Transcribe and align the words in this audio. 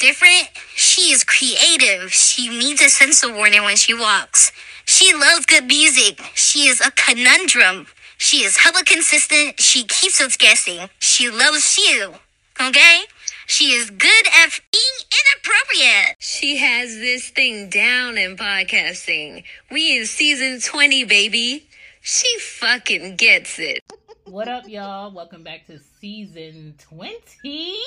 different. 0.00 0.48
She 0.74 1.12
is 1.12 1.22
creative. 1.22 2.12
She 2.12 2.48
needs 2.48 2.80
a 2.80 2.88
sense 2.88 3.22
of 3.22 3.34
warning 3.34 3.62
when 3.62 3.76
she 3.76 3.94
walks. 3.94 4.50
She 4.86 5.14
loves 5.14 5.46
good 5.46 5.66
music. 5.66 6.20
She 6.34 6.66
is 6.66 6.80
a 6.80 6.90
conundrum. 6.90 7.86
She 8.16 8.38
is 8.38 8.56
hella 8.56 8.82
consistent. 8.84 9.60
She 9.60 9.84
keeps 9.84 10.20
us 10.20 10.36
guessing. 10.36 10.88
She 10.98 11.30
loves 11.30 11.78
you. 11.78 12.14
Okay? 12.60 13.02
She 13.46 13.72
is 13.72 13.90
good 13.90 14.26
at 14.36 14.60
being 14.72 14.98
inappropriate. 15.20 16.16
She 16.18 16.56
has 16.56 16.96
this 16.96 17.28
thing 17.28 17.68
down 17.68 18.16
in 18.16 18.36
podcasting. 18.36 19.44
We 19.70 19.98
in 19.98 20.06
season 20.06 20.60
20, 20.60 21.04
baby. 21.04 21.66
She 22.00 22.38
fucking 22.38 23.16
gets 23.16 23.58
it. 23.58 23.82
What 24.24 24.48
up, 24.48 24.68
y'all? 24.68 25.12
Welcome 25.12 25.42
back 25.42 25.66
to 25.66 25.78
season 26.00 26.74
20. 26.78 27.80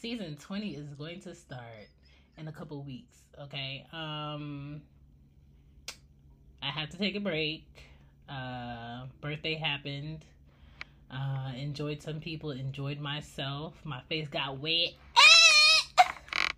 Season 0.00 0.36
20 0.36 0.74
is 0.74 0.94
going 0.94 1.20
to 1.20 1.34
start 1.34 1.88
in 2.36 2.48
a 2.48 2.52
couple 2.52 2.82
weeks, 2.82 3.16
okay? 3.40 3.86
Um 3.92 4.82
I 6.62 6.66
had 6.66 6.90
to 6.90 6.98
take 6.98 7.16
a 7.16 7.20
break. 7.20 7.64
Uh 8.28 9.06
birthday 9.22 9.54
happened. 9.54 10.24
Uh 11.10 11.52
enjoyed 11.56 12.02
some 12.02 12.20
people, 12.20 12.50
enjoyed 12.50 13.00
myself. 13.00 13.74
My 13.84 14.02
face 14.08 14.28
got 14.28 14.58
wet. 14.58 14.90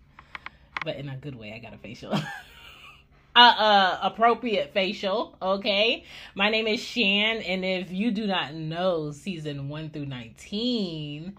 but 0.83 0.97
in 0.97 1.07
a 1.07 1.15
good 1.15 1.35
way, 1.35 1.53
I 1.53 1.59
got 1.59 1.73
a 1.73 1.77
facial. 1.77 2.13
uh, 2.13 3.39
uh, 3.39 3.99
appropriate 4.01 4.73
facial. 4.73 5.37
Okay, 5.41 6.03
my 6.35 6.49
name 6.49 6.67
is 6.67 6.85
Chan, 6.85 7.37
and 7.37 7.63
if 7.63 7.89
you 7.89 8.11
do 8.11 8.27
not 8.27 8.53
know 8.53 9.11
season 9.11 9.69
one 9.69 9.89
through 9.89 10.07
nineteen, 10.07 11.37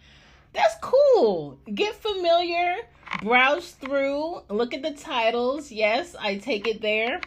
that's 0.52 0.76
cool. 0.80 1.58
Get 1.74 1.94
familiar, 1.94 2.76
browse 3.22 3.72
through, 3.72 4.42
look 4.48 4.74
at 4.74 4.82
the 4.82 4.92
titles. 4.92 5.70
Yes, 5.70 6.16
I 6.18 6.36
take 6.38 6.66
it 6.66 6.80
there. 6.80 7.20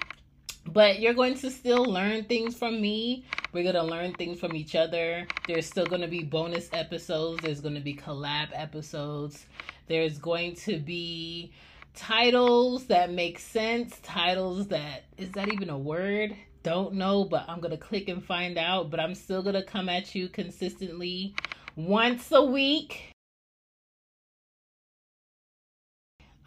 But 0.66 1.00
you're 1.00 1.14
going 1.14 1.36
to 1.36 1.52
still 1.52 1.84
learn 1.84 2.24
things 2.24 2.56
from 2.56 2.82
me. 2.82 3.26
We're 3.52 3.64
going 3.64 3.76
to 3.76 3.84
learn 3.84 4.14
things 4.14 4.40
from 4.40 4.56
each 4.56 4.76
other. 4.76 5.28
There's 5.46 5.66
still 5.66 5.86
going 5.86 6.02
to 6.02 6.08
be 6.08 6.24
bonus 6.24 6.70
episodes. 6.72 7.42
There's 7.44 7.60
going 7.60 7.76
to 7.76 7.82
be 7.82 7.94
collab 7.94 8.48
episodes. 8.54 9.46
There's 9.88 10.18
going 10.18 10.56
to 10.56 10.80
be 10.80 11.52
titles 11.94 12.86
that 12.86 13.12
make 13.12 13.40
sense, 13.40 14.00
titles 14.02 14.68
that 14.68 15.04
is 15.18 15.32
that 15.32 15.52
even 15.52 15.70
a 15.70 15.78
word? 15.78 16.36
Don't 16.64 16.94
know, 16.94 17.26
but 17.26 17.46
I'm 17.48 17.60
gonna 17.60 17.78
click 17.78 18.08
and 18.08 18.24
find 18.24 18.58
out. 18.58 18.90
But 18.90 19.00
I'm 19.00 19.16
still 19.16 19.44
gonna 19.44 19.64
come 19.64 19.90
at 19.90 20.16
you 20.16 20.30
consistently 20.30 21.36
once 21.76 22.32
a 22.32 22.44
week. 22.44 23.13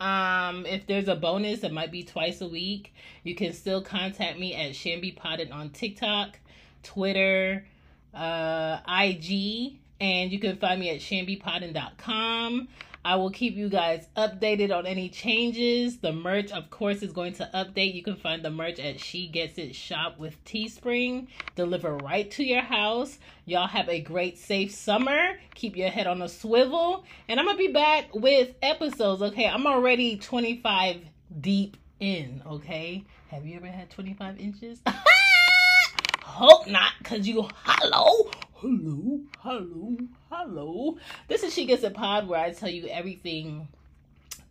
Um, 0.00 0.66
if 0.66 0.86
there's 0.86 1.08
a 1.08 1.14
bonus, 1.16 1.64
it 1.64 1.72
might 1.72 1.90
be 1.90 2.02
twice 2.02 2.40
a 2.40 2.48
week. 2.48 2.94
You 3.22 3.34
can 3.34 3.52
still 3.52 3.82
contact 3.82 4.38
me 4.38 4.54
at 4.54 4.72
Chanbepoddin 4.72 5.52
on 5.52 5.70
TikTok, 5.70 6.38
Twitter, 6.82 7.66
uh, 8.14 8.78
IG, 8.88 9.78
and 10.00 10.32
you 10.32 10.38
can 10.38 10.56
find 10.56 10.80
me 10.80 10.90
at 10.90 11.00
chanbepoddin.com. 11.00 12.68
I 13.06 13.14
will 13.14 13.30
keep 13.30 13.54
you 13.54 13.68
guys 13.68 14.04
updated 14.16 14.76
on 14.76 14.84
any 14.84 15.08
changes. 15.08 15.98
The 15.98 16.12
merch, 16.12 16.50
of 16.50 16.70
course, 16.70 17.02
is 17.02 17.12
going 17.12 17.34
to 17.34 17.48
update. 17.54 17.94
You 17.94 18.02
can 18.02 18.16
find 18.16 18.44
the 18.44 18.50
merch 18.50 18.80
at 18.80 18.98
She 18.98 19.28
Gets 19.28 19.58
It 19.58 19.76
Shop 19.76 20.18
with 20.18 20.44
Teespring. 20.44 21.28
Deliver 21.54 21.94
right 21.98 22.28
to 22.32 22.42
your 22.42 22.62
house. 22.62 23.20
Y'all 23.44 23.68
have 23.68 23.88
a 23.88 24.00
great, 24.00 24.38
safe 24.38 24.72
summer. 24.72 25.38
Keep 25.54 25.76
your 25.76 25.88
head 25.88 26.08
on 26.08 26.20
a 26.20 26.28
swivel. 26.28 27.04
And 27.28 27.38
I'm 27.38 27.46
going 27.46 27.56
to 27.56 27.64
be 27.64 27.72
back 27.72 28.12
with 28.12 28.56
episodes, 28.60 29.22
okay? 29.22 29.46
I'm 29.46 29.68
already 29.68 30.16
25 30.16 30.96
deep 31.40 31.76
in, 32.00 32.42
okay? 32.44 33.04
Have 33.28 33.46
you 33.46 33.54
ever 33.54 33.68
had 33.68 33.88
25 33.88 34.40
inches? 34.40 34.80
Hope 36.24 36.66
not, 36.66 36.90
because 36.98 37.28
you 37.28 37.48
hello 37.64 38.32
hello, 38.60 39.20
hello, 39.40 39.98
hello. 40.30 40.96
This 41.28 41.42
is 41.42 41.52
She 41.52 41.66
Gets 41.66 41.82
It 41.82 41.92
Pod 41.92 42.26
where 42.26 42.40
I 42.40 42.52
tell 42.52 42.70
you 42.70 42.86
everything 42.86 43.68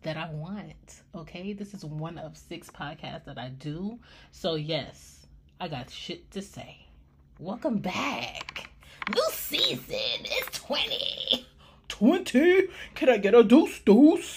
that 0.02 0.16
I 0.16 0.30
want. 0.30 1.02
Okay, 1.12 1.52
this 1.52 1.74
is 1.74 1.84
one 1.84 2.16
of 2.16 2.36
six 2.36 2.70
podcasts 2.70 3.24
that 3.24 3.36
I 3.36 3.48
do. 3.48 3.98
So, 4.30 4.54
yes, 4.54 5.26
I 5.60 5.66
got 5.66 5.90
shit 5.90 6.30
to 6.30 6.40
say. 6.40 6.86
Welcome 7.40 7.78
back. 7.78 8.70
New 9.12 9.26
season. 9.32 10.22
It's 10.22 10.56
20. 10.60 11.44
20? 11.88 12.68
Can 12.94 13.08
I 13.08 13.16
get 13.16 13.34
a 13.34 13.42
deuce 13.42 13.80
deuce? 13.80 14.35